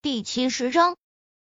[0.00, 0.96] 第七十章，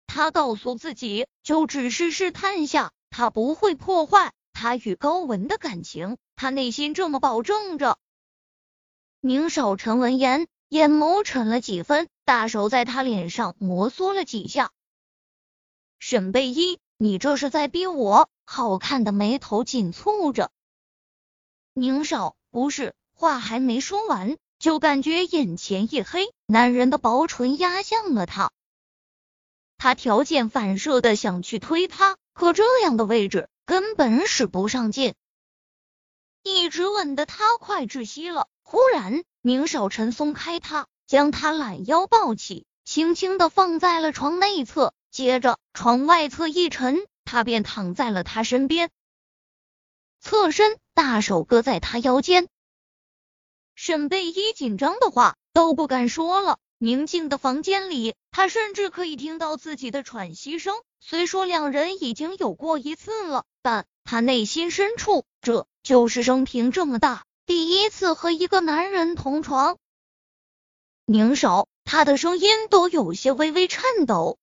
[0.06, 7.98] 他告诉自己，就只是试探下，他不会破坏他与高文的感情，他内心这么保证着。
[9.22, 14.70] 宁少臣闻言，眼眸沉了几分，大手在他脸上摩挲了几下。
[15.98, 18.30] 沈贝依，你这是在逼我？
[18.46, 20.52] 好看的眉头紧蹙着。
[21.74, 24.38] 宁少，不是，话还没说完。
[24.64, 28.54] 就感觉眼前一黑，男人的薄唇压向了他，
[29.78, 35.16] 他条件反射的想去推他，可这样的位置根本使不上劲，
[36.44, 38.48] 一直吻的他快窒息了。
[38.62, 48.90] 忽然，宁少臣松开他，将他懒腰抱起，轻轻的放在了床内侧，接着床外侧一沉，他便躺在了他身边，
[50.22, 52.48] 侧身，大手搁在他腰间。
[53.76, 56.60] 沈贝依紧张的话都不敢说了。
[56.78, 60.76] 宁静的房间里，他甚至可以听到自己的喘息声。
[61.00, 69.78] 虽说两人已经有过一次了，但他内心深处，这就是生平这么大第一次和一个男人同床。
[71.06, 74.38] 宁少，他的声音都有些微微颤抖。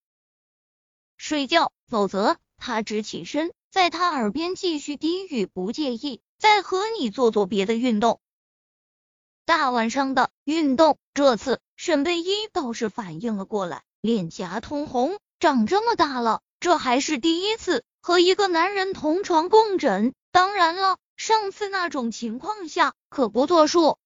[1.19, 8.19] 睡觉，否则他直起身，在他耳边继续低语：“不介意再和你做做别的运动。”
[9.51, 20.15] 大晚上的运动，这次沈贝依倒是反应了过来，脸颊通红，长这么大了，这还是第一次和一个男人同床共枕。
[20.31, 23.99] 当然了，上次那种情况下可不作数。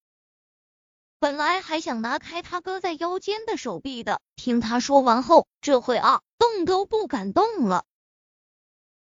[1.19, 7.85] 本来还想拿开他搁在腰间的手臂的，听他说完后，这会啊，动都不敢动了，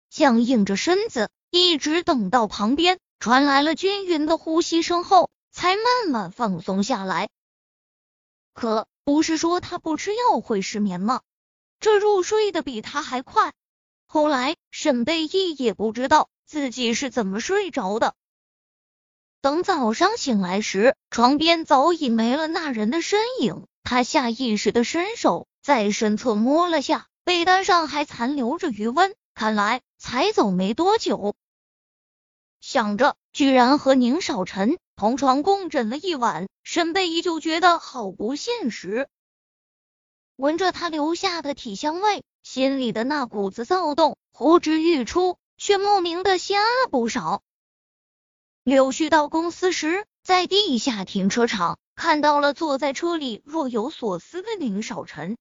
[0.10, 5.30] 僵硬着身子，一直等到旁边传来了均匀的呼吸声后。
[5.52, 7.30] 才慢慢放松下来。
[8.54, 11.22] 可不是说他不吃药会失眠吗？
[11.80, 13.54] 这入睡的比他还快。
[14.06, 18.14] 后来沈贝依也不知道自己是怎么睡着的。
[19.42, 23.66] 等早上醒来时，床边早已没了那人的身影。
[23.84, 31.34] 他下意识的伸手在身侧摸了下，被单上还残留着余温，看来才走没多久。
[32.60, 34.78] 想着，居然和宁少臣。
[35.02, 39.10] 同床共枕了一晚，沈贝依就觉得好不现实。
[40.36, 47.42] 闻着他留下的体香味，心里的那股子躁动呼之欲出，却莫名的心安了不少。
[48.64, 55.36] 柳絮到公司时，在地下停车场看到了坐在车里若有所思的宁少臣，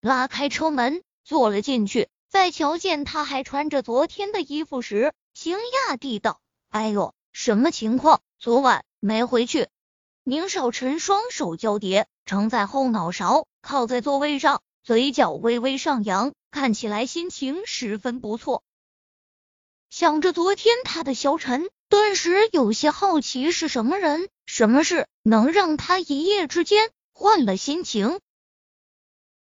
[0.00, 9.68] 拉开车门坐了进去，在瞧见他还穿着昨天的衣服时，惊讶地道：“哎呦，什么情况？”昨晚没回去。
[10.24, 18.64] 宁少臣双手交叠，撑在后脑勺，靠在座位上，嘴角微微上扬，看起来心情十分不错。
[19.90, 28.18] 想着昨天他的消沉，顿时有些好奇是什么人，什么事能让他一夜之间换了心情。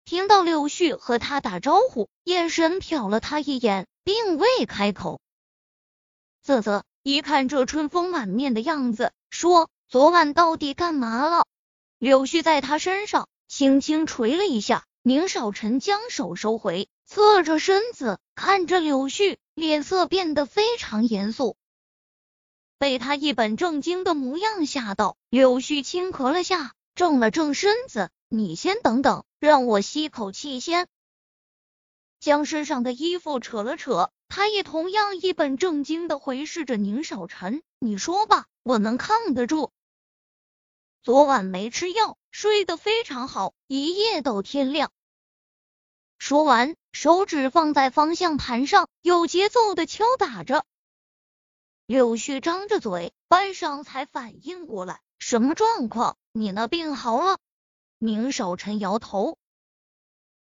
[0.04, 5.22] 听到柳絮和他打招呼，眼神瞟了他一眼，并未开口。
[6.44, 6.84] 啧啧。
[7.10, 11.44] 一看这春风满面的样子，说昨晚到底干嘛了？
[11.98, 21.58] 柳絮在他身上轻轻捶了一下，宁少臣将手收回，侧着身子看着柳絮，脸色变得非常严肃。
[22.78, 30.88] 被他一本正经的模样吓到，柳絮轻咳了下，正了正身子：“你先等等，让我吸口气先。”
[32.22, 34.12] 将身上的衣服扯了扯。
[34.30, 39.72] 他也同样一本正经的回视着宁少臣，你说吧，我能抗得住？
[41.02, 44.92] 昨晚没吃药，睡得非常好，一夜到天亮。
[46.20, 50.64] 说完，手指放在方向盘上，有节奏的敲打着。
[51.88, 56.18] 柳絮张着嘴，半晌才反应过来，什么状况？
[56.34, 57.40] 你那病好了？
[57.98, 59.40] 宁少臣摇头，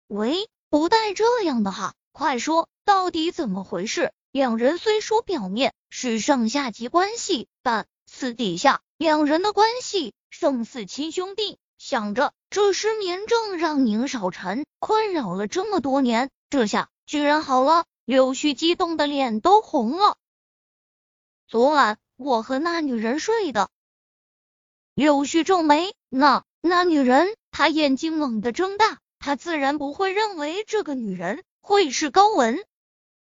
[0.08, 2.68] 喂，不带这样的哈，快说。
[2.88, 4.14] 到底怎么回事？
[4.32, 11.58] 两人虽说表面是上下级关系，但私底下两人的关系胜似亲兄弟。
[11.76, 20.16] 想着这失眠症让宁少臣困扰了这么多年，这下居然好了，柳絮激动的脸都红了。
[21.46, 23.68] 昨晚我和那女人睡的。
[24.94, 27.36] 柳絮皱眉，那那女人？
[27.50, 32.64] 他眼睛猛地睁大，他自然不会认为这个女人会是高文。